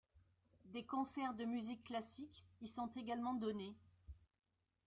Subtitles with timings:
[0.65, 3.75] Des concerts de musique classique y sont également donnés.